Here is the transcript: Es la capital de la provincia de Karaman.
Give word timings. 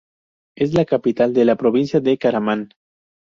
Es 0.57 0.73
la 0.73 0.85
capital 0.85 1.31
de 1.31 1.45
la 1.45 1.57
provincia 1.57 1.99
de 1.99 2.17
Karaman. 2.17 2.69